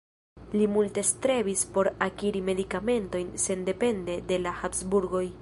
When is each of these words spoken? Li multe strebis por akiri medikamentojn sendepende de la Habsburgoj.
Li 0.53 0.63
multe 0.77 1.03
strebis 1.09 1.65
por 1.75 1.89
akiri 2.07 2.41
medikamentojn 2.49 3.31
sendepende 3.45 4.19
de 4.33 4.43
la 4.49 4.57
Habsburgoj. 4.65 5.25